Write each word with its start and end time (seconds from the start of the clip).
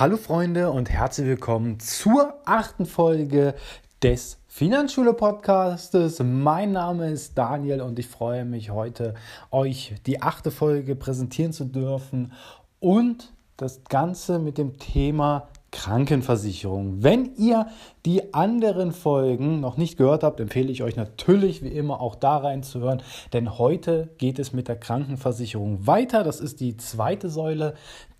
Hallo 0.00 0.16
Freunde 0.16 0.70
und 0.70 0.88
herzlich 0.88 1.26
willkommen 1.26 1.78
zur 1.78 2.32
achten 2.46 2.86
Folge 2.86 3.54
des 4.02 4.38
Finanzschule 4.48 5.12
Podcastes. 5.12 6.22
Mein 6.24 6.72
Name 6.72 7.10
ist 7.10 7.36
Daniel 7.36 7.82
und 7.82 7.98
ich 7.98 8.08
freue 8.08 8.46
mich 8.46 8.70
heute, 8.70 9.12
euch 9.50 9.92
die 10.06 10.22
achte 10.22 10.50
Folge 10.50 10.96
präsentieren 10.96 11.52
zu 11.52 11.66
dürfen 11.66 12.32
und 12.78 13.34
das 13.58 13.84
Ganze 13.84 14.38
mit 14.38 14.56
dem 14.56 14.78
Thema 14.78 15.48
Krankenversicherung. 15.70 17.02
Wenn 17.02 17.34
ihr 17.36 17.66
die 18.06 18.32
anderen 18.32 18.92
Folgen 18.92 19.60
noch 19.60 19.76
nicht 19.76 19.98
gehört 19.98 20.24
habt, 20.24 20.40
empfehle 20.40 20.72
ich 20.72 20.82
euch 20.82 20.96
natürlich 20.96 21.62
wie 21.62 21.68
immer 21.68 22.00
auch 22.00 22.14
da 22.14 22.38
reinzuhören, 22.38 23.02
denn 23.34 23.58
heute 23.58 24.08
geht 24.16 24.38
es 24.38 24.54
mit 24.54 24.66
der 24.66 24.76
Krankenversicherung 24.76 25.86
weiter. 25.86 26.24
Das 26.24 26.40
ist 26.40 26.60
die 26.60 26.78
zweite 26.78 27.28
Säule 27.28 27.74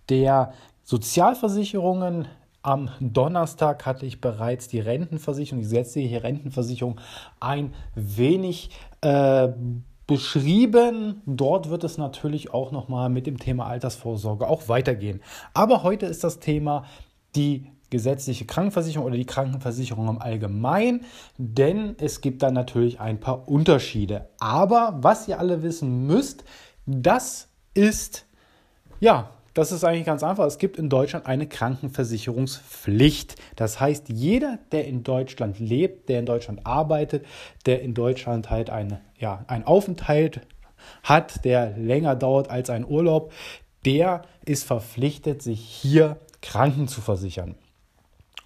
der 0.09 0.53
Sozialversicherungen. 0.83 2.27
Am 2.63 2.91
Donnerstag 2.99 3.87
hatte 3.87 4.05
ich 4.05 4.21
bereits 4.21 4.67
die 4.67 4.79
Rentenversicherung, 4.79 5.61
die 5.61 5.67
gesetzliche 5.67 6.21
Rentenversicherung 6.21 6.99
ein 7.39 7.73
wenig 7.95 8.69
äh, 9.01 9.49
beschrieben. 10.05 11.21
Dort 11.25 11.69
wird 11.69 11.83
es 11.83 11.97
natürlich 11.97 12.53
auch 12.53 12.71
nochmal 12.71 13.09
mit 13.09 13.25
dem 13.25 13.39
Thema 13.39 13.65
Altersvorsorge 13.65 14.47
auch 14.47 14.67
weitergehen. 14.67 15.21
Aber 15.53 15.83
heute 15.83 16.05
ist 16.05 16.23
das 16.23 16.39
Thema 16.39 16.85
die 17.35 17.71
gesetzliche 17.89 18.45
Krankenversicherung 18.45 19.05
oder 19.05 19.17
die 19.17 19.25
Krankenversicherung 19.25 20.07
im 20.07 20.21
Allgemeinen, 20.21 21.05
denn 21.37 21.95
es 21.99 22.21
gibt 22.21 22.41
da 22.41 22.51
natürlich 22.51 22.99
ein 22.99 23.19
paar 23.19 23.47
Unterschiede. 23.47 24.29
Aber 24.39 24.97
was 24.97 25.27
ihr 25.27 25.39
alle 25.39 25.61
wissen 25.61 26.07
müsst, 26.07 26.43
das 26.85 27.49
ist 27.73 28.25
ja 28.99 29.29
das 29.53 29.71
ist 29.71 29.83
eigentlich 29.83 30.05
ganz 30.05 30.23
einfach. 30.23 30.45
Es 30.45 30.57
gibt 30.57 30.77
in 30.77 30.89
Deutschland 30.89 31.25
eine 31.25 31.47
Krankenversicherungspflicht. 31.47 33.35
Das 33.55 33.79
heißt, 33.79 34.09
jeder, 34.09 34.59
der 34.71 34.87
in 34.87 35.03
Deutschland 35.03 35.59
lebt, 35.59 36.09
der 36.09 36.19
in 36.19 36.25
Deutschland 36.25 36.65
arbeitet, 36.65 37.25
der 37.65 37.81
in 37.81 37.93
Deutschland 37.93 38.49
halt 38.49 38.69
eine, 38.69 39.01
ja, 39.19 39.43
einen 39.47 39.65
Aufenthalt 39.65 40.41
hat, 41.03 41.43
der 41.45 41.77
länger 41.77 42.15
dauert 42.15 42.49
als 42.49 42.69
ein 42.69 42.85
Urlaub, 42.85 43.33
der 43.85 44.23
ist 44.45 44.63
verpflichtet, 44.63 45.41
sich 45.41 45.59
hier 45.59 46.17
Kranken 46.41 46.87
zu 46.87 47.01
versichern. 47.01 47.55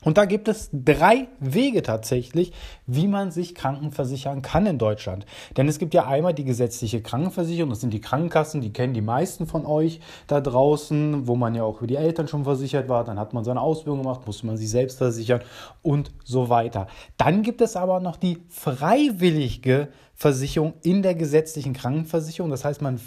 Und 0.05 0.17
da 0.17 0.25
gibt 0.25 0.47
es 0.47 0.69
drei 0.71 1.27
Wege 1.39 1.81
tatsächlich, 1.81 2.53
wie 2.85 3.07
man 3.07 3.31
sich 3.31 3.55
krankenversichern 3.55 4.43
kann 4.43 4.67
in 4.67 4.77
Deutschland. 4.77 5.25
Denn 5.57 5.67
es 5.67 5.79
gibt 5.79 5.93
ja 5.95 6.05
einmal 6.07 6.33
die 6.33 6.45
gesetzliche 6.45 7.01
Krankenversicherung, 7.01 7.71
das 7.71 7.81
sind 7.81 7.91
die 7.91 8.01
Krankenkassen, 8.01 8.61
die 8.61 8.71
kennen 8.71 8.93
die 8.93 9.01
meisten 9.01 9.47
von 9.47 9.65
euch 9.65 9.99
da 10.27 10.39
draußen, 10.41 11.27
wo 11.27 11.35
man 11.35 11.55
ja 11.55 11.63
auch 11.63 11.79
für 11.79 11.87
die 11.87 11.95
Eltern 11.95 12.27
schon 12.27 12.43
versichert 12.43 12.87
war. 12.87 13.03
Dann 13.03 13.19
hat 13.19 13.33
man 13.33 13.43
seine 13.43 13.61
Ausbildung 13.61 14.03
gemacht, 14.03 14.21
musste 14.27 14.45
man 14.45 14.57
sich 14.57 14.69
selbst 14.69 14.99
versichern 14.99 15.41
und 15.81 16.11
so 16.23 16.49
weiter. 16.49 16.87
Dann 17.17 17.41
gibt 17.41 17.61
es 17.61 17.75
aber 17.75 17.99
noch 17.99 18.17
die 18.17 18.37
freiwillige 18.47 19.89
Versicherung 20.13 20.75
in 20.83 21.01
der 21.01 21.15
gesetzlichen 21.15 21.73
Krankenversicherung. 21.73 22.51
Das 22.51 22.63
heißt, 22.63 22.81
man 22.81 23.01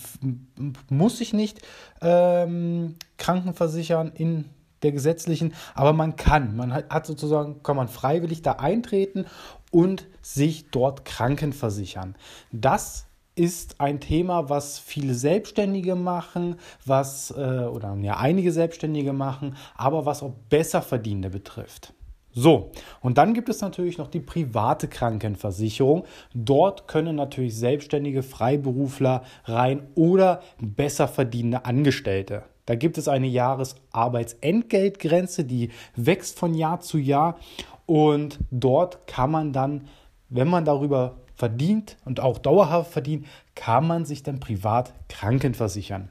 muss 0.90 1.18
sich 1.18 1.32
nicht 1.32 1.62
ähm, 2.02 2.96
krankenversichern 3.16 4.12
in 4.14 4.46
der 4.82 4.92
gesetzlichen, 4.92 5.54
aber 5.74 5.92
man 5.92 6.16
kann, 6.16 6.56
man 6.56 6.72
hat 6.72 7.06
sozusagen, 7.06 7.62
kann 7.62 7.76
man 7.76 7.88
freiwillig 7.88 8.42
da 8.42 8.52
eintreten 8.52 9.26
und 9.70 10.06
sich 10.22 10.70
dort 10.70 11.04
krankenversichern. 11.04 12.14
Das 12.52 13.06
ist 13.34 13.80
ein 13.80 14.00
Thema, 14.00 14.48
was 14.48 14.78
viele 14.78 15.14
Selbstständige 15.14 15.94
machen, 15.94 16.56
was 16.84 17.30
äh, 17.30 17.64
oder 17.64 17.94
ja 18.00 18.16
einige 18.16 18.52
Selbstständige 18.52 19.12
machen, 19.12 19.56
aber 19.76 20.04
was 20.06 20.22
auch 20.22 20.34
besser 20.48 20.82
Verdienende 20.82 21.30
betrifft. 21.30 21.94
So, 22.32 22.70
und 23.00 23.18
dann 23.18 23.34
gibt 23.34 23.48
es 23.48 23.60
natürlich 23.62 23.98
noch 23.98 24.08
die 24.08 24.20
private 24.20 24.86
Krankenversicherung. 24.86 26.04
Dort 26.34 26.86
können 26.86 27.16
natürlich 27.16 27.56
selbstständige 27.56 28.22
Freiberufler 28.22 29.22
rein 29.44 29.88
oder 29.94 30.42
besser 30.60 31.08
verdienende 31.08 31.64
Angestellte 31.64 32.44
da 32.68 32.74
gibt 32.74 32.98
es 32.98 33.08
eine 33.08 33.28
Jahresarbeitsentgeltgrenze, 33.28 35.44
die 35.44 35.70
wächst 35.96 36.38
von 36.38 36.52
Jahr 36.52 36.80
zu 36.80 36.98
Jahr 36.98 37.38
und 37.86 38.38
dort 38.50 39.06
kann 39.06 39.30
man 39.30 39.54
dann, 39.54 39.88
wenn 40.28 40.48
man 40.48 40.66
darüber 40.66 41.16
verdient 41.34 41.96
und 42.04 42.20
auch 42.20 42.36
dauerhaft 42.36 42.92
verdient, 42.92 43.26
kann 43.54 43.86
man 43.86 44.04
sich 44.04 44.22
dann 44.22 44.38
privat 44.38 44.92
krankenversichern. 45.08 46.10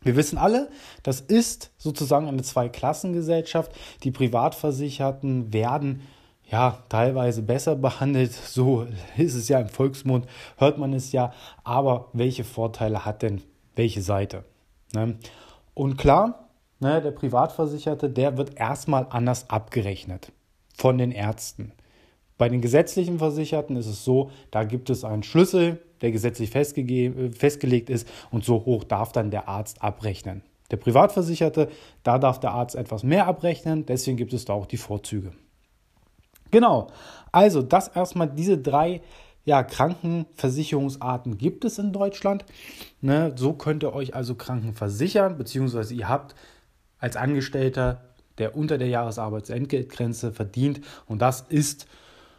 Wir 0.00 0.16
wissen 0.16 0.38
alle, 0.38 0.70
das 1.02 1.20
ist 1.20 1.72
sozusagen 1.76 2.26
eine 2.26 2.42
Zweiklassengesellschaft. 2.42 3.70
Die 4.02 4.12
Privatversicherten 4.12 5.52
werden 5.52 6.00
ja 6.46 6.78
teilweise 6.88 7.42
besser 7.42 7.76
behandelt, 7.76 8.32
so 8.32 8.86
ist 9.18 9.34
es 9.34 9.50
ja 9.50 9.60
im 9.60 9.68
Volksmund, 9.68 10.26
hört 10.56 10.78
man 10.78 10.94
es 10.94 11.12
ja, 11.12 11.34
aber 11.64 12.08
welche 12.14 12.44
Vorteile 12.44 13.04
hat 13.04 13.20
denn 13.20 13.42
welche 13.76 14.00
Seite? 14.00 14.44
Ne? 14.94 15.16
Und 15.80 15.96
klar, 15.96 16.50
ne, 16.80 17.00
der 17.00 17.10
Privatversicherte, 17.10 18.10
der 18.10 18.36
wird 18.36 18.60
erstmal 18.60 19.06
anders 19.08 19.48
abgerechnet 19.48 20.30
von 20.76 20.98
den 20.98 21.10
Ärzten. 21.10 21.72
Bei 22.36 22.50
den 22.50 22.60
gesetzlichen 22.60 23.18
Versicherten 23.18 23.76
ist 23.76 23.86
es 23.86 24.04
so, 24.04 24.30
da 24.50 24.64
gibt 24.64 24.90
es 24.90 25.04
einen 25.04 25.22
Schlüssel, 25.22 25.80
der 26.02 26.12
gesetzlich 26.12 26.50
festgelegt 26.50 27.88
ist 27.88 28.06
und 28.30 28.44
so 28.44 28.66
hoch 28.66 28.84
darf 28.84 29.12
dann 29.12 29.30
der 29.30 29.48
Arzt 29.48 29.82
abrechnen. 29.82 30.42
Der 30.70 30.76
Privatversicherte, 30.76 31.70
da 32.02 32.18
darf 32.18 32.38
der 32.40 32.50
Arzt 32.50 32.76
etwas 32.76 33.02
mehr 33.02 33.26
abrechnen, 33.26 33.86
deswegen 33.86 34.18
gibt 34.18 34.34
es 34.34 34.44
da 34.44 34.52
auch 34.52 34.66
die 34.66 34.76
Vorzüge. 34.76 35.32
Genau, 36.50 36.88
also 37.32 37.62
das 37.62 37.88
erstmal 37.88 38.28
diese 38.28 38.58
drei 38.58 39.00
ja, 39.44 39.62
Krankenversicherungsarten 39.62 41.38
gibt 41.38 41.64
es 41.64 41.78
in 41.78 41.92
Deutschland. 41.92 42.44
Ne, 43.00 43.32
so 43.36 43.52
könnt 43.54 43.82
ihr 43.82 43.94
euch 43.94 44.14
also 44.14 44.34
Kranken 44.34 44.74
versichern, 44.74 45.38
beziehungsweise 45.38 45.94
ihr 45.94 46.08
habt 46.08 46.34
als 46.98 47.16
Angestellter, 47.16 48.02
der 48.38 48.56
unter 48.56 48.78
der 48.78 48.88
Jahresarbeitsentgeltgrenze 48.88 50.32
verdient, 50.32 50.80
und 51.06 51.22
das 51.22 51.42
ist, 51.48 51.86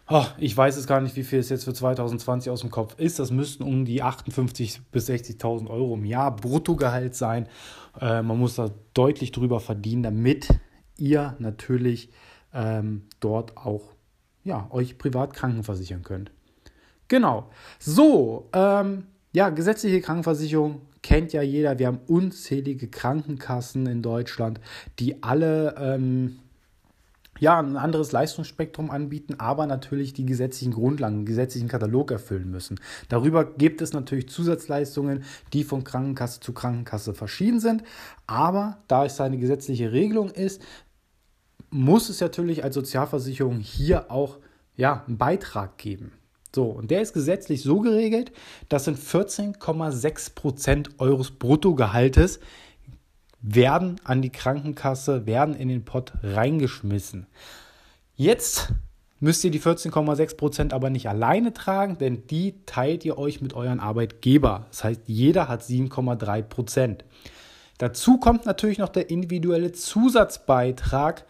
oh, 0.08 0.26
ich 0.38 0.56
weiß 0.56 0.78
es 0.78 0.88
gar 0.88 1.02
nicht, 1.02 1.16
wie 1.16 1.24
viel 1.24 1.40
es 1.40 1.50
jetzt 1.50 1.64
für 1.64 1.74
2020 1.74 2.52
aus 2.52 2.62
dem 2.62 2.70
Kopf 2.70 3.00
ist, 3.00 3.20
das 3.20 3.32
müssten 3.32 3.64
um 3.64 3.86
die 3.86 4.04
58.000 4.04 4.80
bis 4.92 5.10
60.000 5.10 5.70
Euro 5.70 5.96
im 5.96 6.06
Jahr 6.06 6.36
Bruttogehalt 6.36 7.16
sein. 7.16 7.48
Äh, 8.00 8.22
man 8.22 8.38
muss 8.38 8.56
da 8.56 8.70
deutlich 8.94 9.32
drüber 9.32 9.60
verdienen, 9.60 10.04
damit 10.04 10.48
ihr 10.98 11.36
natürlich 11.40 12.10
ähm, 12.54 13.04
dort 13.20 13.58
auch 13.58 13.94
ja, 14.44 14.68
euch 14.72 14.98
privat 14.98 15.34
krankenversichern 15.34 16.04
könnt. 16.04 16.32
Genau. 17.12 17.50
So, 17.78 18.48
ähm, 18.54 19.04
ja, 19.34 19.50
gesetzliche 19.50 20.00
Krankenversicherung 20.00 20.80
kennt 21.02 21.34
ja 21.34 21.42
jeder. 21.42 21.78
Wir 21.78 21.88
haben 21.88 22.00
unzählige 22.08 22.88
Krankenkassen 22.88 23.86
in 23.86 24.02
Deutschland, 24.02 24.62
die 24.98 25.22
alle 25.22 25.76
ähm, 25.78 26.40
ja, 27.38 27.60
ein 27.60 27.76
anderes 27.76 28.14
Leistungsspektrum 28.14 28.90
anbieten, 28.90 29.36
aber 29.42 29.66
natürlich 29.66 30.14
die 30.14 30.26
gesetzlichen 30.26 30.72
Grundlagen, 30.72 31.18
den 31.18 31.26
gesetzlichen 31.26 31.68
Katalog 31.68 32.12
erfüllen 32.12 32.50
müssen. 32.50 32.80
Darüber 33.10 33.44
gibt 33.44 33.82
es 33.82 33.92
natürlich 33.92 34.30
Zusatzleistungen, 34.30 35.26
die 35.52 35.66
von 35.66 35.84
Krankenkasse 35.84 36.40
zu 36.40 36.54
Krankenkasse 36.54 37.14
verschieden 37.14 37.60
sind. 37.60 37.84
Aber 38.26 38.78
da 38.88 39.04
es 39.04 39.20
eine 39.20 39.38
gesetzliche 39.38 39.92
Regelung 39.92 40.30
ist, 40.30 40.62
muss 41.72 42.08
es 42.08 42.22
natürlich 42.22 42.64
als 42.64 42.74
Sozialversicherung 42.76 43.60
hier 43.60 44.10
auch 44.10 44.38
ja, 44.78 45.04
einen 45.06 45.18
Beitrag 45.18 45.78
geben. 45.78 46.14
So, 46.54 46.66
und 46.66 46.92
der 46.92 47.02
ist 47.02 47.14
gesetzlich 47.14 47.64
so 47.64 47.80
geregelt, 47.80 48.32
das 48.68 48.86
sind 48.86 49.00
14,6 49.00 50.36
Prozent 50.36 51.00
eures 51.00 51.32
Bruttogehaltes 51.32 52.40
werden 53.42 54.00
an 54.04 54.22
die 54.22 54.30
Krankenkasse, 54.30 55.26
werden 55.26 55.56
in 55.56 55.68
den 55.68 55.84
Pott 55.84 56.14
reingeschmissen. 56.22 57.28
Jetzt 58.16 58.74
müsst 59.20 59.44
ihr 59.44 59.52
die 59.52 59.60
14,6 59.60 60.38
Prozent 60.38 60.74
aber 60.74 60.90
nicht 60.90 61.10
alleine 61.10 61.54
tragen, 61.54 61.98
denn 61.98 62.28
die 62.28 62.56
teilt 62.66 63.04
ihr 63.06 63.18
euch 63.18 63.42
mit 63.42 63.54
euren 63.54 63.80
Arbeitgeber. 63.80 64.68
Das 64.70 64.84
heißt, 64.84 65.02
jeder 65.08 65.48
hat 65.48 65.64
7,3 65.64 66.42
Prozent. 66.44 67.06
Dazu 67.78 68.18
kommt 68.18 68.46
natürlich 68.46 68.78
noch 68.78 68.90
der 68.90 69.10
individuelle 69.10 69.72
Zusatzbeitrag, 69.72 71.26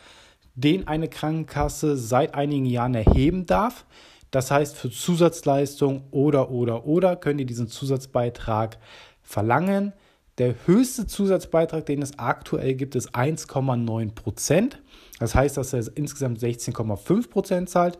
den 0.56 0.88
eine 0.88 1.08
Krankenkasse 1.08 1.96
seit 1.96 2.36
einigen 2.36 2.66
Jahren 2.66 2.94
erheben 2.94 3.46
darf. 3.46 3.86
Das 4.32 4.50
heißt, 4.50 4.78
für 4.78 4.90
Zusatzleistung 4.90 6.06
oder, 6.12 6.50
oder, 6.52 6.86
oder 6.86 7.18
könnt 7.18 7.40
ihr 7.42 7.46
diesen 7.46 7.68
Zusatzbeitrag 7.68 8.78
verlangen. 9.22 9.94
Der 10.38 10.56
höchste 10.66 11.06
Zusatzbeitrag, 11.06 11.86
den 11.86 12.02
es 12.02 12.18
aktuell 12.18 12.74
gibt, 12.76 12.96
ist 12.96 13.14
1,9 13.14 14.16
Prozent. 14.16 14.82
Das 15.20 15.36
heißt, 15.36 15.58
dass 15.58 15.74
er 15.74 15.86
insgesamt 15.96 16.40
16,5 16.40 17.30
Prozent 17.30 17.70
zahlt. 17.70 18.00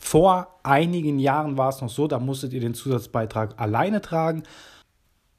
Vor 0.00 0.58
einigen 0.64 1.18
Jahren 1.18 1.56
war 1.56 1.70
es 1.70 1.80
noch 1.80 1.88
so, 1.88 2.08
da 2.08 2.18
musstet 2.18 2.52
ihr 2.52 2.60
den 2.60 2.74
Zusatzbeitrag 2.74 3.60
alleine 3.60 4.00
tragen. 4.00 4.42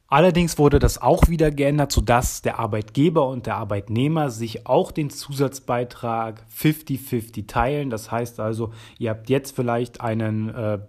Allerdings 0.09 0.57
wurde 0.57 0.79
das 0.79 1.00
auch 1.00 1.27
wieder 1.27 1.51
geändert, 1.51 1.91
sodass 1.91 2.41
der 2.41 2.57
Arbeitgeber 2.59 3.27
und 3.27 3.45
der 3.45 3.57
Arbeitnehmer 3.57 4.31
sich 4.31 4.65
auch 4.65 4.91
den 4.91 5.11
Zusatzbeitrag 5.11 6.44
50-50 6.56 7.47
teilen. 7.47 7.89
Das 7.91 8.11
heißt 8.11 8.39
also, 8.39 8.73
ihr 8.97 9.11
habt 9.11 9.29
jetzt 9.29 9.56
vielleicht 9.56 10.01
einen 10.01 10.50
äh, 10.50 10.79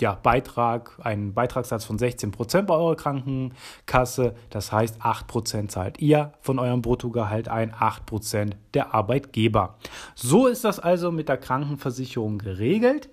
ja, 0.00 0.14
Beitrag, 0.14 0.98
einen 1.02 1.34
Beitragssatz 1.34 1.84
von 1.84 1.98
16 1.98 2.30
Prozent 2.30 2.66
bei 2.66 2.74
eurer 2.74 2.96
Krankenkasse. 2.96 4.34
Das 4.48 4.72
heißt, 4.72 4.96
8 5.00 5.26
Prozent 5.26 5.70
zahlt 5.70 6.00
ihr 6.00 6.32
von 6.40 6.58
eurem 6.58 6.80
Bruttogehalt 6.80 7.48
ein, 7.48 7.74
8 7.78 8.06
Prozent 8.06 8.56
der 8.72 8.94
Arbeitgeber. 8.94 9.76
So 10.14 10.46
ist 10.46 10.64
das 10.64 10.80
also 10.80 11.12
mit 11.12 11.28
der 11.28 11.36
Krankenversicherung 11.36 12.38
geregelt. 12.38 13.10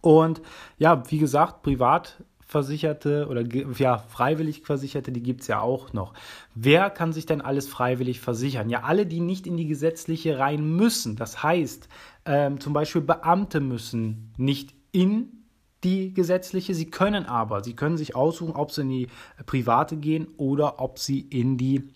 Und 0.00 0.42
ja, 0.78 1.02
wie 1.10 1.18
gesagt, 1.18 1.62
privat 1.62 2.22
Versicherte 2.52 3.26
oder 3.28 3.42
ja, 3.78 3.98
freiwillig 3.98 4.62
Versicherte, 4.62 5.10
die 5.10 5.22
gibt 5.22 5.40
es 5.40 5.46
ja 5.46 5.60
auch 5.60 5.92
noch. 5.94 6.12
Wer 6.54 6.90
kann 6.90 7.12
sich 7.12 7.24
denn 7.24 7.40
alles 7.40 7.66
freiwillig 7.66 8.20
versichern? 8.20 8.68
Ja, 8.68 8.82
alle, 8.82 9.06
die 9.06 9.20
nicht 9.20 9.46
in 9.46 9.56
die 9.56 9.66
gesetzliche 9.66 10.38
rein 10.38 10.76
müssen. 10.76 11.16
Das 11.16 11.42
heißt, 11.42 11.88
ähm, 12.26 12.60
zum 12.60 12.74
Beispiel 12.74 13.00
Beamte 13.00 13.60
müssen 13.60 14.32
nicht 14.36 14.74
in 14.92 15.44
die 15.82 16.12
gesetzliche, 16.12 16.74
sie 16.74 16.90
können 16.90 17.24
aber, 17.24 17.64
sie 17.64 17.74
können 17.74 17.96
sich 17.96 18.14
aussuchen, 18.14 18.54
ob 18.54 18.70
sie 18.70 18.82
in 18.82 18.88
die 18.90 19.08
private 19.46 19.96
gehen 19.96 20.28
oder 20.36 20.78
ob 20.78 20.98
sie 20.98 21.20
in 21.20 21.56
die 21.56 21.90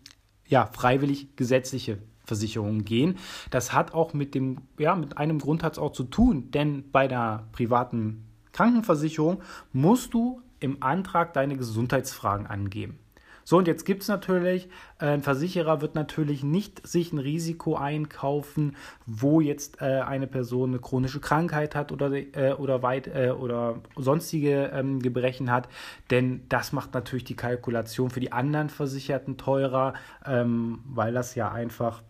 ja, 0.48 0.66
freiwillig 0.72 1.36
gesetzliche 1.36 1.98
Versicherung 2.24 2.84
gehen. 2.84 3.18
Das 3.50 3.74
hat 3.74 3.92
auch 3.92 4.14
mit 4.14 4.34
dem, 4.34 4.62
ja, 4.78 4.96
mit 4.96 5.18
einem 5.18 5.38
Grund 5.38 5.62
hat 5.62 5.74
es 5.74 5.78
auch 5.78 5.92
zu 5.92 6.04
tun, 6.04 6.50
denn 6.50 6.90
bei 6.90 7.08
der 7.08 7.46
privaten 7.52 8.24
Krankenversicherung 8.52 9.42
musst 9.74 10.14
du 10.14 10.40
im 10.60 10.82
Antrag 10.82 11.32
deine 11.32 11.56
Gesundheitsfragen 11.56 12.46
angeben. 12.46 12.98
So, 13.48 13.58
und 13.58 13.68
jetzt 13.68 13.84
gibt 13.84 14.02
es 14.02 14.08
natürlich, 14.08 14.66
äh, 14.98 15.06
ein 15.06 15.22
Versicherer 15.22 15.80
wird 15.80 15.94
natürlich 15.94 16.42
nicht 16.42 16.84
sich 16.84 17.12
ein 17.12 17.20
Risiko 17.20 17.76
einkaufen, 17.76 18.74
wo 19.06 19.40
jetzt 19.40 19.80
äh, 19.80 20.00
eine 20.00 20.26
Person 20.26 20.70
eine 20.70 20.80
chronische 20.80 21.20
Krankheit 21.20 21.76
hat 21.76 21.92
oder, 21.92 22.10
äh, 22.10 22.54
oder, 22.58 22.82
weit, 22.82 23.06
äh, 23.06 23.30
oder 23.30 23.76
sonstige 23.94 24.72
ähm, 24.74 25.00
Gebrechen 25.00 25.52
hat, 25.52 25.68
denn 26.10 26.40
das 26.48 26.72
macht 26.72 26.92
natürlich 26.92 27.22
die 27.22 27.36
Kalkulation 27.36 28.10
für 28.10 28.18
die 28.18 28.32
anderen 28.32 28.68
Versicherten 28.68 29.36
teurer, 29.36 29.94
ähm, 30.26 30.80
weil 30.84 31.12
das 31.12 31.36
ja 31.36 31.52
einfach 31.52 32.02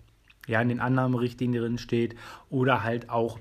ja, 0.46 0.62
in 0.62 0.70
den 0.70 0.80
Annahmerichtlinien 0.80 1.62
drin 1.62 1.78
steht 1.78 2.16
oder 2.48 2.82
halt 2.82 3.10
auch 3.10 3.38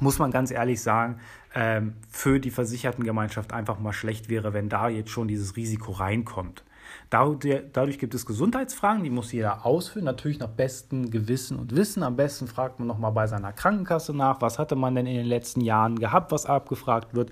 muss 0.00 0.18
man 0.18 0.30
ganz 0.30 0.50
ehrlich 0.50 0.82
sagen, 0.82 1.20
ähm, 1.54 1.94
für 2.08 2.40
die 2.40 2.50
Versichertengemeinschaft 2.50 3.52
einfach 3.52 3.78
mal 3.78 3.92
schlecht 3.92 4.28
wäre, 4.28 4.52
wenn 4.52 4.68
da 4.68 4.88
jetzt 4.88 5.10
schon 5.10 5.28
dieses 5.28 5.56
Risiko 5.56 5.92
reinkommt. 5.92 6.64
Dadurch 7.10 7.98
gibt 7.98 8.14
es 8.14 8.26
Gesundheitsfragen, 8.26 9.04
die 9.04 9.10
muss 9.10 9.32
jeder 9.32 9.64
ausfüllen, 9.64 10.04
natürlich 10.04 10.38
nach 10.38 10.48
bestem 10.48 11.10
Gewissen 11.10 11.58
und 11.58 11.74
Wissen. 11.76 12.02
Am 12.02 12.16
besten 12.16 12.46
fragt 12.46 12.78
man 12.78 12.88
nochmal 12.88 13.12
bei 13.12 13.26
seiner 13.26 13.52
Krankenkasse 13.52 14.14
nach, 14.14 14.40
was 14.40 14.58
hatte 14.58 14.74
man 14.74 14.94
denn 14.94 15.06
in 15.06 15.16
den 15.16 15.26
letzten 15.26 15.60
Jahren 15.60 15.98
gehabt, 15.98 16.32
was 16.32 16.46
abgefragt 16.46 17.14
wird. 17.14 17.30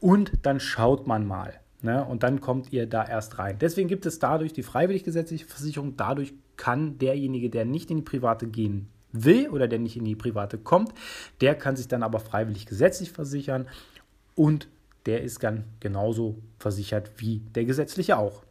Und 0.00 0.32
dann 0.42 0.60
schaut 0.60 1.06
man 1.06 1.26
mal. 1.26 1.54
Ne? 1.82 2.04
Und 2.04 2.22
dann 2.22 2.40
kommt 2.40 2.72
ihr 2.72 2.86
da 2.86 3.04
erst 3.04 3.38
rein. 3.38 3.58
Deswegen 3.60 3.88
gibt 3.88 4.06
es 4.06 4.18
dadurch 4.18 4.52
die 4.52 4.62
freiwillig 4.62 5.04
gesetzliche 5.04 5.44
Versicherung. 5.44 5.96
Dadurch 5.96 6.32
kann 6.56 6.98
derjenige, 6.98 7.50
der 7.50 7.64
nicht 7.64 7.90
in 7.90 7.98
die 7.98 8.02
private 8.02 8.46
gehen 8.46 8.88
will 9.12 9.48
oder 9.48 9.68
der 9.68 9.78
nicht 9.78 9.96
in 9.96 10.04
die 10.04 10.16
private 10.16 10.58
kommt, 10.58 10.92
der 11.40 11.54
kann 11.54 11.76
sich 11.76 11.88
dann 11.88 12.02
aber 12.02 12.20
freiwillig 12.20 12.66
gesetzlich 12.66 13.12
versichern 13.12 13.68
und 14.34 14.68
der 15.06 15.22
ist 15.22 15.42
dann 15.42 15.64
genauso 15.80 16.36
versichert 16.58 17.12
wie 17.16 17.40
der 17.54 17.64
gesetzliche 17.64 18.18
auch. 18.18 18.42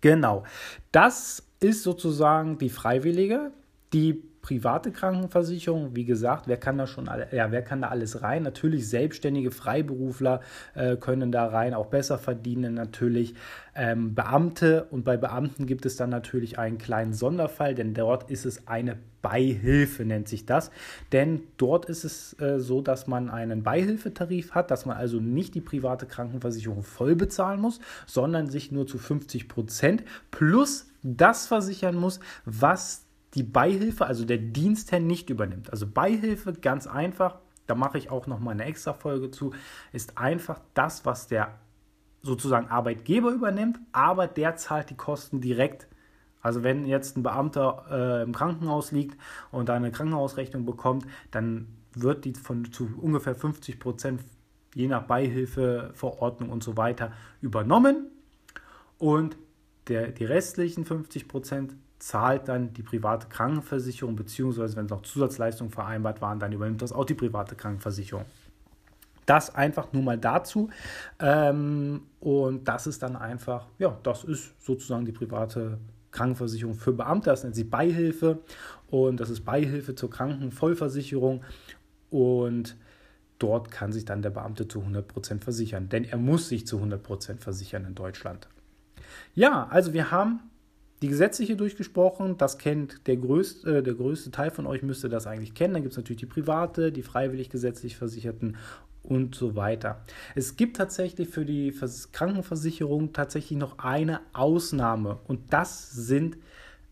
Genau. 0.00 0.44
Das 0.92 1.42
ist 1.60 1.82
sozusagen 1.82 2.58
die 2.58 2.70
freiwillige. 2.70 3.52
Die 3.92 4.22
private 4.42 4.90
Krankenversicherung, 4.90 5.94
wie 5.94 6.04
gesagt, 6.04 6.48
wer 6.48 6.56
kann 6.56 6.76
da 6.76 6.88
schon 6.88 7.08
alle, 7.08 7.28
ja, 7.32 7.52
wer 7.52 7.62
kann 7.62 7.82
da 7.82 7.88
alles 7.88 8.22
rein? 8.22 8.42
Natürlich 8.42 8.88
selbstständige 8.88 9.52
Freiberufler 9.52 10.40
äh, 10.74 10.96
können 10.96 11.30
da 11.30 11.46
rein, 11.46 11.74
auch 11.74 11.86
besser 11.86 12.18
verdienen 12.18 12.74
natürlich. 12.74 13.34
Ähm, 13.74 14.14
Beamte 14.14 14.88
und 14.90 15.04
bei 15.04 15.16
Beamten 15.16 15.66
gibt 15.66 15.86
es 15.86 15.96
dann 15.96 16.10
natürlich 16.10 16.58
einen 16.58 16.76
kleinen 16.76 17.14
Sonderfall, 17.14 17.74
denn 17.76 17.94
dort 17.94 18.30
ist 18.30 18.44
es 18.44 18.66
eine 18.66 18.98
Beihilfe 19.22 20.04
nennt 20.04 20.26
sich 20.26 20.44
das, 20.44 20.72
denn 21.12 21.44
dort 21.56 21.84
ist 21.84 22.02
es 22.02 22.38
äh, 22.40 22.58
so, 22.58 22.82
dass 22.82 23.06
man 23.06 23.30
einen 23.30 23.62
Beihilfetarif 23.62 24.50
hat, 24.50 24.72
dass 24.72 24.84
man 24.84 24.96
also 24.96 25.20
nicht 25.20 25.54
die 25.54 25.60
private 25.60 26.06
Krankenversicherung 26.06 26.82
voll 26.82 27.14
bezahlen 27.14 27.60
muss, 27.60 27.78
sondern 28.06 28.50
sich 28.50 28.72
nur 28.72 28.88
zu 28.88 28.98
50 28.98 29.48
Prozent 29.48 30.02
plus 30.32 30.88
das 31.04 31.46
versichern 31.46 31.94
muss, 31.94 32.18
was 32.44 33.06
die 33.34 33.42
Beihilfe, 33.42 34.06
also 34.06 34.24
der 34.24 34.38
Dienstherr 34.38 35.00
nicht 35.00 35.30
übernimmt. 35.30 35.70
Also 35.70 35.86
Beihilfe, 35.86 36.52
ganz 36.52 36.86
einfach, 36.86 37.38
da 37.66 37.74
mache 37.74 37.98
ich 37.98 38.10
auch 38.10 38.26
noch 38.26 38.40
mal 38.40 38.50
eine 38.50 38.64
extra 38.64 38.92
Folge 38.92 39.30
zu, 39.30 39.52
ist 39.92 40.18
einfach 40.18 40.60
das, 40.74 41.06
was 41.06 41.28
der 41.28 41.58
sozusagen 42.22 42.68
Arbeitgeber 42.68 43.30
übernimmt, 43.30 43.80
aber 43.92 44.26
der 44.26 44.56
zahlt 44.56 44.90
die 44.90 44.96
Kosten 44.96 45.40
direkt. 45.40 45.88
Also 46.40 46.62
wenn 46.62 46.86
jetzt 46.86 47.16
ein 47.16 47.22
Beamter 47.22 47.86
äh, 47.90 48.22
im 48.22 48.32
Krankenhaus 48.34 48.92
liegt 48.92 49.18
und 49.50 49.68
da 49.68 49.74
eine 49.74 49.92
Krankenhausrechnung 49.92 50.64
bekommt, 50.64 51.06
dann 51.30 51.68
wird 51.94 52.24
die 52.24 52.34
von 52.34 52.72
zu 52.72 52.88
ungefähr 53.00 53.34
50 53.34 53.78
Prozent 53.78 54.22
je 54.74 54.88
nach 54.88 55.02
Beihilfeverordnung 55.02 56.50
und 56.50 56.62
so 56.62 56.76
weiter 56.76 57.12
übernommen 57.40 58.06
und 58.98 59.36
der, 59.88 60.08
die 60.08 60.24
restlichen 60.24 60.84
50 60.84 61.28
Prozent 61.28 61.74
zahlt 62.02 62.48
dann 62.48 62.72
die 62.74 62.82
private 62.82 63.28
Krankenversicherung, 63.28 64.16
beziehungsweise 64.16 64.74
wenn 64.74 64.86
es 64.86 64.92
auch 64.92 65.02
Zusatzleistungen 65.02 65.70
vereinbart 65.70 66.20
waren, 66.20 66.40
dann 66.40 66.50
übernimmt 66.50 66.82
das 66.82 66.92
auch 66.92 67.04
die 67.04 67.14
private 67.14 67.54
Krankenversicherung. 67.54 68.24
Das 69.24 69.54
einfach 69.54 69.92
nur 69.92 70.02
mal 70.02 70.18
dazu. 70.18 70.68
Ähm, 71.20 72.02
und 72.18 72.66
das 72.66 72.88
ist 72.88 73.04
dann 73.04 73.14
einfach, 73.14 73.68
ja, 73.78 73.96
das 74.02 74.24
ist 74.24 74.52
sozusagen 74.60 75.04
die 75.04 75.12
private 75.12 75.78
Krankenversicherung 76.10 76.74
für 76.74 76.92
Beamte. 76.92 77.30
Das 77.30 77.44
nennt 77.44 77.54
sie 77.54 77.62
Beihilfe. 77.62 78.40
Und 78.90 79.20
das 79.20 79.30
ist 79.30 79.44
Beihilfe 79.44 79.94
zur 79.94 80.10
Krankenvollversicherung. 80.10 81.44
Und 82.10 82.76
dort 83.38 83.70
kann 83.70 83.92
sich 83.92 84.04
dann 84.04 84.22
der 84.22 84.30
Beamte 84.30 84.66
zu 84.66 84.80
100% 84.80 85.40
versichern. 85.40 85.88
Denn 85.88 86.02
er 86.02 86.18
muss 86.18 86.48
sich 86.48 86.66
zu 86.66 86.78
100% 86.78 87.38
versichern 87.38 87.84
in 87.84 87.94
Deutschland. 87.94 88.48
Ja, 89.36 89.68
also 89.70 89.92
wir 89.92 90.10
haben 90.10 90.40
die 91.02 91.08
gesetzliche 91.08 91.56
durchgesprochen, 91.56 92.38
das 92.38 92.58
kennt 92.58 93.06
der 93.06 93.16
größte, 93.16 93.78
äh, 93.78 93.82
der 93.82 93.94
größte 93.94 94.30
Teil 94.30 94.50
von 94.50 94.66
euch 94.66 94.82
müsste 94.82 95.08
das 95.08 95.26
eigentlich 95.26 95.54
kennen. 95.54 95.74
Dann 95.74 95.82
gibt 95.82 95.92
es 95.92 95.98
natürlich 95.98 96.20
die 96.20 96.26
private, 96.26 96.92
die 96.92 97.02
freiwillig 97.02 97.50
gesetzlich 97.50 97.96
Versicherten 97.96 98.56
und 99.02 99.34
so 99.34 99.56
weiter. 99.56 100.00
Es 100.36 100.56
gibt 100.56 100.76
tatsächlich 100.76 101.28
für 101.28 101.44
die 101.44 101.74
Krankenversicherung 102.12 103.12
tatsächlich 103.12 103.58
noch 103.58 103.80
eine 103.80 104.20
Ausnahme 104.32 105.18
und 105.26 105.52
das 105.52 105.90
sind 105.90 106.36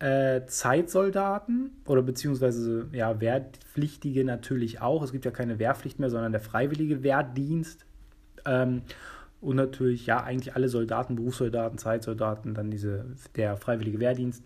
äh, 0.01 0.47
Zeitsoldaten 0.47 1.71
oder 1.87 2.03
beziehungsweise 2.03 2.89
ja, 2.93 3.21
Wehrpflichtige 3.21 4.25
natürlich 4.25 4.81
auch. 4.81 5.03
Es 5.05 5.13
gibt 5.13 5.25
ja 5.25 5.31
keine 5.31 5.59
Wehrpflicht 5.59 6.01
mehr, 6.01 6.11
sondern 6.11 6.33
der 6.33 6.41
freiwillige 6.41 7.03
Wehrdienst. 7.05 7.85
Ähm, 8.47 8.83
und 9.41 9.57
natürlich, 9.57 10.07
ja, 10.07 10.23
eigentlich 10.23 10.55
alle 10.55 10.69
Soldaten, 10.69 11.17
Berufssoldaten, 11.17 11.79
Zeitsoldaten, 11.79 12.55
dann 12.55 12.71
diese, 12.71 13.07
der 13.37 13.57
freiwillige 13.57 14.01
Wehrdienst, 14.01 14.45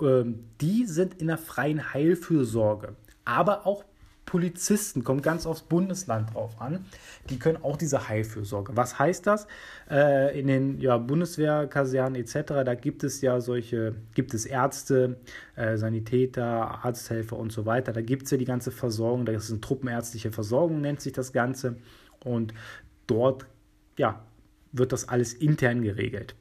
ähm, 0.00 0.44
die 0.60 0.86
sind 0.86 1.20
in 1.20 1.28
der 1.28 1.38
freien 1.38 1.94
Heilfürsorge. 1.94 2.94
Aber 3.24 3.66
auch 3.66 3.84
Polizisten, 4.26 5.04
kommt 5.04 5.22
ganz 5.22 5.46
aufs 5.46 5.62
Bundesland 5.62 6.34
drauf 6.34 6.60
an, 6.60 6.84
die 7.30 7.38
können 7.38 7.62
auch 7.62 7.76
diese 7.76 8.08
Heilfürsorge. 8.08 8.76
Was 8.76 8.98
heißt 8.98 9.26
das? 9.26 9.46
Äh, 9.88 10.38
in 10.38 10.46
den 10.46 10.80
ja, 10.80 10.96
Bundeswehrkasernen 10.98 12.20
etc., 12.20 12.64
da 12.64 12.74
gibt 12.74 13.04
es 13.04 13.20
ja 13.20 13.40
solche, 13.40 13.94
gibt 14.14 14.34
es 14.34 14.46
Ärzte, 14.46 15.18
äh, 15.56 15.76
Sanitäter, 15.76 16.84
Arzthelfer 16.84 17.36
und 17.36 17.52
so 17.52 17.66
weiter. 17.66 17.92
Da 17.92 18.00
gibt 18.00 18.24
es 18.24 18.30
ja 18.30 18.38
die 18.38 18.44
ganze 18.44 18.70
Versorgung, 18.72 19.24
das 19.26 19.44
ist 19.44 19.50
eine 19.52 19.60
truppenärztliche 19.60 20.32
Versorgung, 20.32 20.80
nennt 20.80 21.00
sich 21.00 21.12
das 21.12 21.32
Ganze. 21.32 21.76
Und 22.24 22.54
dort 23.06 23.46
ja, 23.96 24.24
wird 24.72 24.92
das 24.92 25.08
alles 25.08 25.34
intern 25.34 25.82
geregelt. 25.82 26.34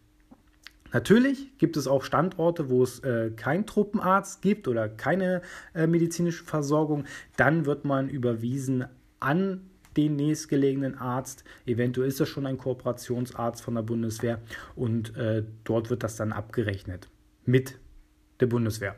Natürlich 0.91 1.57
gibt 1.57 1.75
es 1.75 1.87
auch 1.87 2.03
Standorte, 2.03 2.69
wo 2.69 2.83
es 2.83 2.99
äh, 2.99 3.31
keinen 3.31 3.65
Truppenarzt 3.65 4.41
gibt 4.43 4.67
oder 4.67 4.87
keine 4.87 5.41
äh, 5.73 5.87
medizinische 5.87 6.43
Versorgung. 6.43 7.05
Dann 7.35 7.65
wird 7.65 7.83
man 7.83 8.09
überwiesen 8.09 8.85
an 9.19 9.61
den 9.97 10.15
nächstgelegenen 10.15 10.97
Arzt. 10.97 11.43
Eventuell 11.65 12.07
ist 12.07 12.19
das 12.19 12.29
schon 12.29 12.45
ein 12.45 12.57
Kooperationsarzt 12.57 13.61
von 13.63 13.75
der 13.75 13.81
Bundeswehr 13.81 14.39
und 14.75 15.15
äh, 15.17 15.43
dort 15.63 15.89
wird 15.89 16.03
das 16.03 16.15
dann 16.15 16.31
abgerechnet 16.31 17.09
mit 17.45 17.79
der 18.39 18.47
Bundeswehr. 18.47 18.95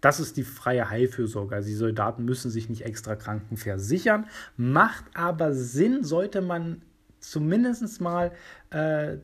Das 0.00 0.20
ist 0.20 0.36
die 0.36 0.44
freie 0.44 0.90
Heilfürsorge. 0.90 1.54
Also 1.54 1.68
die 1.68 1.74
Soldaten 1.74 2.24
müssen 2.24 2.50
sich 2.50 2.68
nicht 2.68 2.82
extra 2.82 3.16
Kranken 3.16 3.56
versichern. 3.56 4.26
Macht 4.56 5.04
aber 5.14 5.54
Sinn, 5.54 6.04
sollte 6.04 6.40
man 6.40 6.82
zumindest 7.22 8.00
mal 8.00 8.32
äh, 8.70 9.16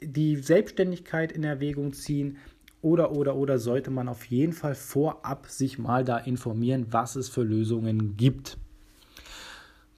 die 0.00 0.36
Selbstständigkeit 0.36 1.32
in 1.32 1.44
Erwägung 1.44 1.92
ziehen 1.92 2.38
oder, 2.82 3.12
oder, 3.12 3.36
oder 3.36 3.58
sollte 3.58 3.90
man 3.90 4.08
auf 4.08 4.24
jeden 4.24 4.52
Fall 4.52 4.74
vorab 4.74 5.46
sich 5.46 5.78
mal 5.78 6.04
da 6.04 6.16
informieren, 6.16 6.86
was 6.90 7.16
es 7.16 7.28
für 7.28 7.42
Lösungen 7.42 8.16
gibt. 8.16 8.56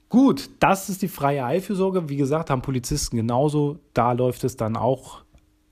Gut, 0.09 0.49
das 0.59 0.89
ist 0.89 1.01
die 1.01 1.07
freie 1.07 1.43
Heilfürsorge. 1.43 2.09
Wie 2.09 2.17
gesagt, 2.17 2.49
haben 2.49 2.61
Polizisten 2.61 3.17
genauso. 3.17 3.79
Da 3.93 4.11
läuft 4.11 4.43
es 4.43 4.57
dann 4.57 4.75
auch 4.75 5.22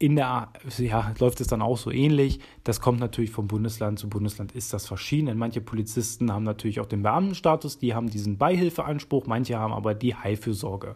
in 0.02 0.16
der, 0.16 0.50
ja, 0.80 1.14
läuft 1.20 1.42
es 1.42 1.48
dann 1.48 1.62
auch 1.62 1.78
so 1.78 1.92
ähnlich. 1.92 2.40
Das 2.64 2.82
kommt 2.82 3.00
natürlich 3.00 3.30
vom 3.30 3.48
Bundesland 3.48 4.00
zu 4.00 4.10
Bundesland, 4.10 4.52
ist 4.54 4.74
das 4.74 4.88
verschieden. 4.88 5.28
Denn 5.28 5.38
manche 5.38 5.62
Polizisten 5.62 6.34
haben 6.34 6.42
natürlich 6.42 6.80
auch 6.80 6.88
den 6.88 7.04
Beamtenstatus, 7.04 7.78
die 7.78 7.94
haben 7.94 8.10
diesen 8.10 8.40
Beihilfeanspruch, 8.40 9.28
manche 9.28 9.60
haben 9.60 9.74
aber 9.74 9.94
die 9.94 10.16
Heilfürsorge. 10.16 10.96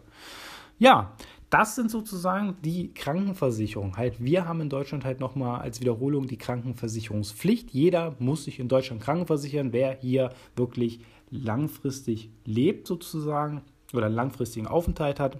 Ja, 0.80 1.12
das 1.50 1.76
sind 1.76 1.88
sozusagen 1.88 2.56
die 2.64 2.92
Krankenversicherungen. 2.94 3.96
Halt, 3.96 4.24
wir 4.24 4.48
haben 4.48 4.60
in 4.60 4.70
Deutschland 4.70 5.04
halt 5.04 5.20
nochmal 5.20 5.60
als 5.60 5.80
Wiederholung 5.80 6.26
die 6.26 6.36
Krankenversicherungspflicht. 6.36 7.70
Jeder 7.70 8.16
muss 8.18 8.42
sich 8.42 8.58
in 8.58 8.66
Deutschland 8.66 9.02
krankenversichern, 9.02 9.72
wer 9.72 9.96
hier 10.00 10.30
wirklich 10.56 10.98
langfristig 11.30 12.30
lebt 12.44 12.88
sozusagen 12.88 13.62
oder 13.92 14.06
einen 14.06 14.16
langfristigen 14.16 14.66
Aufenthalt 14.66 15.20
hat. 15.20 15.38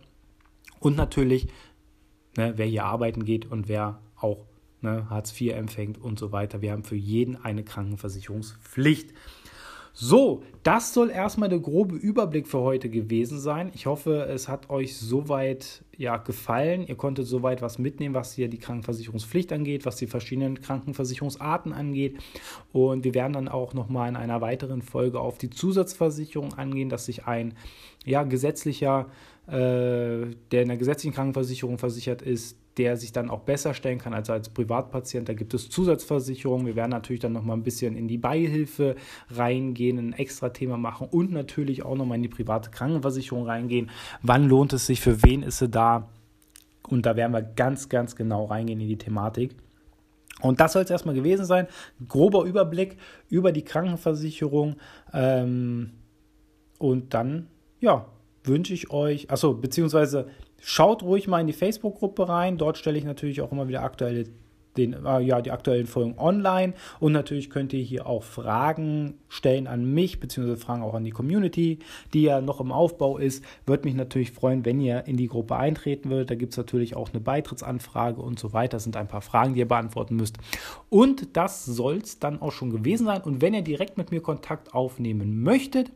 Und 0.78 0.96
natürlich, 0.96 1.49
ne, 2.37 2.55
wer 2.57 2.66
hier 2.66 2.85
arbeiten 2.85 3.25
geht 3.25 3.50
und 3.50 3.69
wer 3.69 4.00
auch 4.16 4.47
ne, 4.81 5.09
Hartz 5.11 5.38
IV 5.38 5.52
empfängt 5.55 5.99
und 5.99 6.19
so 6.19 6.33
weiter. 6.33 6.62
Wir 6.62 6.73
haben 6.73 6.85
für 6.85 6.97
jeden 6.97 7.37
eine 7.37 7.64
Krankenversicherungspflicht. 7.64 9.12
So, 9.99 10.43
das 10.62 10.93
soll 10.93 11.09
erstmal 11.09 11.49
der 11.49 11.59
grobe 11.59 11.97
Überblick 11.97 12.47
für 12.47 12.61
heute 12.61 12.90
gewesen 12.90 13.40
sein. 13.40 13.71
Ich 13.75 13.87
hoffe, 13.87 14.26
es 14.28 14.47
hat 14.47 14.69
euch 14.69 14.95
soweit 14.99 15.83
ja, 15.97 16.19
gefallen. 16.19 16.87
Ihr 16.87 16.97
konntet 16.97 17.26
soweit 17.26 17.62
was 17.62 17.78
mitnehmen, 17.78 18.14
was 18.14 18.35
hier 18.35 18.49
die 18.49 18.59
Krankenversicherungspflicht 18.59 19.55
angeht, 19.55 19.87
was 19.87 19.97
die 19.97 20.07
verschiedenen 20.07 20.61
Krankenversicherungsarten 20.61 21.73
angeht. 21.73 22.19
Und 22.75 23.05
wir 23.05 23.14
werden 23.14 23.33
dann 23.33 23.49
auch 23.49 23.73
nochmal 23.73 24.11
in 24.11 24.16
einer 24.16 24.43
weiteren 24.43 24.83
Folge 24.83 25.19
auf 25.19 25.38
die 25.38 25.49
Zusatzversicherung 25.49 26.52
angehen, 26.52 26.90
dass 26.90 27.07
sich 27.07 27.25
ein 27.25 27.55
ja, 28.05 28.23
gesetzlicher, 28.25 29.07
der 29.47 30.62
in 30.62 30.69
der 30.69 30.76
gesetzlichen 30.76 31.15
Krankenversicherung 31.15 31.79
versichert 31.79 32.23
ist, 32.23 32.59
der 32.79 32.97
sich 32.97 33.12
dann 33.12 33.31
auch 33.31 33.41
besser 33.41 33.75
stellen 33.75 33.99
kann 33.99 34.12
als 34.12 34.29
als 34.29 34.49
Privatpatient. 34.49 35.29
Da 35.29 35.35
gibt 35.35 35.55
es 35.55 35.71
Zusatzversicherungen. 35.71 36.67
Wir 36.67 36.76
werden 36.76 36.91
natürlich 36.91 37.21
dann 37.21 37.33
nochmal 37.33 37.57
ein 37.57 37.62
bisschen 37.62 37.97
in 37.97 38.09
die 38.09 38.19
Beihilfe 38.19 38.97
reingehen, 39.31 39.99
ein 39.99 40.12
extra 40.12 40.50
Thema 40.50 40.76
machen 40.76 41.09
und 41.11 41.33
natürlich 41.33 41.85
auch 41.85 41.95
nochmal 41.97 42.17
in 42.17 42.23
die 42.23 42.29
private 42.29 42.71
Krankenversicherung 42.71 43.47
reingehen. 43.47 43.91
Wann 44.23 44.49
lohnt 44.49 44.73
es 44.73 44.87
sich, 44.87 45.00
für 45.00 45.23
wen 45.23 45.43
ist 45.43 45.59
sie 45.59 45.69
da? 45.69 46.09
Und 46.88 47.07
da 47.07 47.17
werden 47.17 47.33
wir 47.33 47.43
ganz, 47.43 47.88
ganz 47.88 48.15
genau 48.15 48.45
reingehen 48.45 48.81
in 48.81 48.88
die 48.88 48.99
Thematik. 48.99 49.57
Und 50.43 50.61
das 50.61 50.75
soll 50.75 50.83
es 50.83 50.91
erstmal 50.91 51.15
gewesen 51.15 51.47
sein. 51.47 51.67
Grober 52.09 52.45
Überblick 52.45 52.97
über 53.29 53.53
die 53.53 53.65
Krankenversicherung. 53.65 54.76
Ähm, 55.12 55.93
und 56.79 57.15
dann, 57.15 57.47
ja, 57.81 58.07
wünsche 58.47 58.75
ich 58.75 58.91
euch, 58.91 59.31
achso, 59.31 59.55
beziehungsweise 59.55 60.26
Schaut 60.69 61.03
ruhig 61.03 61.29
mal 61.29 61.41
in 61.41 61.47
die 61.47 61.53
Facebook-Gruppe 61.53 62.29
rein. 62.29 62.59
Dort 62.59 62.79
stelle 62.79 62.99
ich 62.99 63.05
natürlich 63.05 63.41
auch 63.41 63.53
immer 63.53 63.69
wieder 63.69 63.83
aktuelle 63.83 64.25
den, 64.76 65.04
äh, 65.04 65.21
ja, 65.21 65.40
die 65.40 65.50
aktuellen 65.50 65.87
Folgen 65.87 66.18
online. 66.18 66.75
Und 67.00 67.12
natürlich 67.12 67.50
könnt 67.50 67.73
ihr 67.73 67.83
hier 67.83 68.06
auch 68.06 68.23
Fragen 68.23 69.14
stellen 69.28 69.66
an 69.66 69.92
mich, 69.92 70.21
beziehungsweise 70.21 70.61
Fragen 70.61 70.83
auch 70.83 70.95
an 70.95 71.04
die 71.04 71.11
Community, 71.11 71.78
die 72.14 72.23
ja 72.23 72.40
noch 72.40 72.61
im 72.61 72.73
Aufbau 72.73 73.18
ist. 73.18 73.45
Würde 73.66 73.85
mich 73.85 73.95
natürlich 73.95 74.33
freuen, 74.33 74.64
wenn 74.64 74.80
ihr 74.80 75.06
in 75.06 75.16
die 75.16 75.28
Gruppe 75.28 75.56
eintreten 75.56 76.11
würdet. 76.11 76.30
Da 76.30 76.35
gibt 76.35 76.52
es 76.52 76.56
natürlich 76.56 76.97
auch 76.97 77.11
eine 77.11 77.21
Beitrittsanfrage 77.21 78.21
und 78.21 78.38
so 78.38 78.52
weiter. 78.52 78.76
Das 78.76 78.85
sind 78.85 78.97
ein 78.97 79.09
paar 79.09 79.23
Fragen, 79.23 79.54
die 79.54 79.61
ihr 79.61 79.68
beantworten 79.68 80.16
müsst. 80.16 80.38
Und 80.88 81.37
das 81.37 81.64
soll 81.64 81.99
es 81.99 82.18
dann 82.18 82.40
auch 82.40 82.52
schon 82.52 82.71
gewesen 82.71 83.06
sein. 83.06 83.23
Und 83.23 83.40
wenn 83.40 83.54
ihr 83.54 83.62
direkt 83.62 83.99
mit 83.99 84.11
mir 84.11 84.21
Kontakt 84.21 84.75
aufnehmen 84.75 85.42
möchtet, 85.42 85.90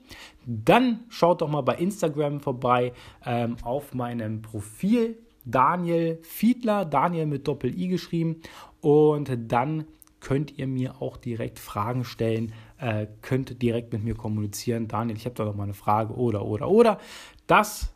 dann 0.46 1.00
schaut 1.08 1.42
doch 1.42 1.49
mal 1.49 1.62
bei 1.62 1.76
Instagram 1.76 2.40
vorbei 2.40 2.92
ähm, 3.25 3.56
auf 3.62 3.94
meinem 3.94 4.42
Profil. 4.42 5.16
Daniel 5.50 6.19
Fiedler, 6.23 6.85
Daniel 6.85 7.26
mit 7.26 7.47
Doppel-I 7.49 7.88
geschrieben. 7.88 8.40
Und 8.80 9.30
dann 9.49 9.85
könnt 10.21 10.59
ihr 10.59 10.66
mir 10.66 11.00
auch 11.00 11.16
direkt 11.16 11.59
Fragen 11.59 12.04
stellen, 12.04 12.52
äh, 12.78 13.07
könnt 13.23 13.62
direkt 13.62 13.92
mit 13.92 14.04
mir 14.04 14.14
kommunizieren. 14.14 14.87
Daniel, 14.87 15.16
ich 15.16 15.25
habe 15.25 15.35
da 15.35 15.45
noch 15.45 15.57
mal 15.57 15.64
eine 15.64 15.75
Frage 15.75 16.14
oder, 16.14 16.45
oder, 16.45 16.69
oder. 16.69 16.99
Das 17.47 17.92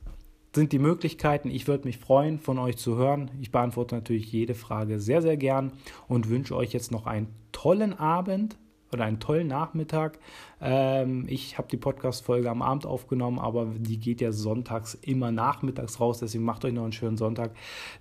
sind 0.55 0.73
die 0.73 0.79
Möglichkeiten. 0.79 1.51
Ich 1.51 1.67
würde 1.67 1.87
mich 1.87 1.99
freuen, 1.99 2.39
von 2.39 2.59
euch 2.59 2.77
zu 2.77 2.97
hören. 2.97 3.31
Ich 3.41 3.51
beantworte 3.51 3.95
natürlich 3.95 4.33
jede 4.33 4.55
Frage 4.55 5.01
sehr, 5.01 5.21
sehr 5.21 5.37
gern 5.37 5.73
und 6.09 6.29
wünsche 6.29 6.57
euch 6.57 6.73
jetzt 6.73 6.93
noch 6.93 7.07
einen 7.07 7.29
tollen 7.53 7.93
Abend 7.93 8.57
oder 8.95 9.05
einen 9.05 9.21
tollen 9.21 9.49
Nachmittag. 9.49 10.19
Ähm, 10.61 11.27
ich 11.29 11.59
habe 11.59 11.69
die 11.69 11.77
Podcast-Folge 11.77 12.49
am 12.49 12.63
Abend 12.63 12.87
aufgenommen, 12.87 13.39
aber 13.39 13.67
die 13.77 13.99
geht 13.99 14.21
ja 14.23 14.33
sonntags 14.33 14.95
immer 14.95 15.31
nachmittags 15.31 16.01
raus. 16.01 16.21
Deswegen 16.21 16.45
macht 16.45 16.65
euch 16.65 16.73
noch 16.73 16.85
einen 16.85 16.93
schönen 16.93 17.19
Sonntag. 17.19 17.53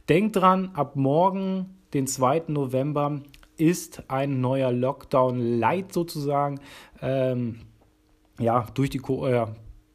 Denkt 0.08 0.38
dran, 0.38 0.72
ab 0.74 0.96
morgen 0.96 1.78
den 1.94 2.08
2. 2.08 2.44
November 2.48 3.22
ist 3.58 4.10
ein 4.10 4.40
neuer 4.42 4.72
Lockdown 4.72 5.60
light 5.60 5.94
sozusagen. 5.94 6.60
Ähm, 7.02 7.60
ja, 8.40 8.66
durch 8.74 8.90
die, 8.90 9.00
äh, 9.00 9.48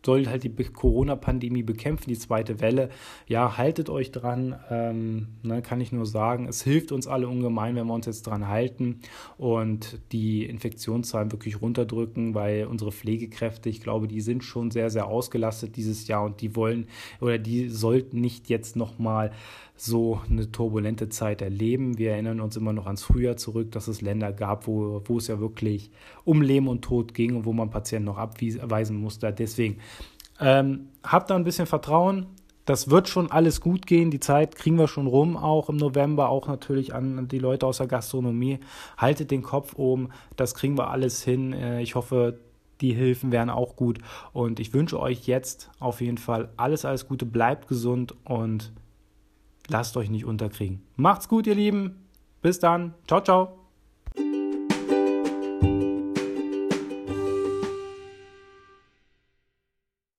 soll 0.05 0.27
halt 0.27 0.45
die 0.45 0.51
Corona-Pandemie 0.51 1.63
bekämpfen, 1.63 2.09
die 2.09 2.19
zweite 2.19 2.61
Welle. 2.61 2.91
Ja, 3.27 3.57
haltet 3.57 3.91
euch 3.91 4.13
dran, 4.13 4.59
ähm, 4.71 5.29
ne, 5.43 5.61
kann 5.63 5.81
ich 5.81 5.93
nur 5.93 6.07
sagen. 6.07 6.47
Es 6.49 6.63
hilft 6.63 6.93
uns 6.93 7.07
alle 7.07 7.29
ungemein, 7.29 7.77
wenn 7.77 7.87
wir 7.87 7.95
uns 7.95 8.07
jetzt 8.07 8.27
dran 8.27 8.49
halten 8.49 9.01
und 9.37 9.99
die 10.13 10.45
Infektionszahlen 10.45 11.33
wirklich 11.33 11.61
runterdrücken, 11.61 12.35
weil 12.35 12.67
unsere 12.67 12.93
Pflegekräfte, 12.93 13.69
ich 13.69 13.81
glaube, 13.81 14.09
die 14.09 14.21
sind 14.21 14.45
schon 14.45 14.71
sehr, 14.71 14.91
sehr 14.91 15.07
ausgelastet 15.07 15.77
dieses 15.77 16.07
Jahr 16.09 16.25
und 16.25 16.41
die 16.41 16.55
wollen 16.55 16.87
oder 17.21 17.39
die 17.39 17.69
sollten 17.69 18.21
nicht 18.21 18.49
jetzt 18.49 18.77
nochmal 18.77 19.33
so 19.81 20.21
eine 20.29 20.51
turbulente 20.51 21.09
Zeit 21.09 21.41
erleben. 21.41 21.99
Wir 21.99 22.13
erinnern 22.13 22.41
uns 22.41 22.57
immer 22.57 22.73
noch 22.73 22.87
ans 22.87 23.03
Frühjahr 23.03 23.37
zurück, 23.37 23.71
dass 23.73 23.89
es 23.89 24.01
Länder 24.01 24.33
gab, 24.33 24.67
wo, 24.67 25.03
wo 25.05 25.19
es 25.19 25.29
ja 25.29 25.39
wirklich 25.41 25.91
um 26.25 26.43
Leben 26.43 26.69
und 26.69 26.83
Tod 26.83 27.15
ging 27.15 27.37
und 27.37 27.45
wo 27.45 27.53
man 27.53 27.71
Patienten 27.71 28.07
noch 28.07 28.19
abweisen 28.19 28.97
musste. 28.97 29.33
Deswegen 29.33 29.79
ähm, 30.41 30.89
habt 31.05 31.31
da 31.31 31.37
ein 31.37 31.45
bisschen 31.45 31.67
Vertrauen. 31.67 32.27
Das 32.65 32.91
wird 32.91 33.09
schon 33.09 33.31
alles 33.31 33.61
gut 33.61 33.87
gehen. 33.87 34.11
Die 34.11 34.21
Zeit 34.21 34.57
kriegen 34.57 34.79
wir 34.79 34.89
schon 34.89 35.07
rum, 35.07 35.37
auch 35.37 35.71
im 35.71 35.77
November, 35.77 36.29
auch 36.29 36.49
natürlich 36.49 36.93
an 36.93 37.29
die 37.29 37.39
Leute 37.39 37.67
aus 37.67 37.79
der 37.79 37.87
Gastronomie. 37.87 38.59
Haltet 38.99 39.31
den 39.31 39.43
Kopf 39.43 39.77
oben, 39.77 40.11
das 40.37 40.55
kriegen 40.55 40.77
wir 40.77 40.91
alles 40.91 41.23
hin. 41.23 41.53
Äh, 41.53 41.83
ich 41.83 41.95
hoffe, 41.95 42.41
die 42.81 42.93
Hilfen 42.93 43.33
wären 43.33 43.49
auch 43.49 43.77
gut. 43.77 43.99
Und 44.33 44.61
ich 44.61 44.75
wünsche 44.75 45.01
euch 45.01 45.27
jetzt 45.27 45.71
auf 45.79 46.01
jeden 46.01 46.19
Fall 46.19 46.51
alles, 46.57 46.85
alles 46.85 47.09
Gute. 47.09 47.27
Bleibt 47.27 47.69
gesund 47.69 48.15
und 48.25 48.73
lasst 49.69 49.97
euch 49.97 50.11
nicht 50.11 50.25
unterkriegen. 50.25 50.83
Macht's 50.97 51.29
gut, 51.29 51.47
ihr 51.47 51.55
Lieben. 51.55 52.07
Bis 52.43 52.59
dann. 52.59 52.95
Ciao, 53.07 53.21
ciao. 53.21 53.58